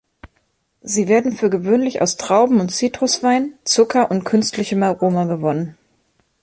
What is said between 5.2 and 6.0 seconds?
gewonnen.